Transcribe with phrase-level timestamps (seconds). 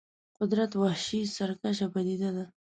[0.39, 2.45] قدرت وحشي سرکشه پدیده ده.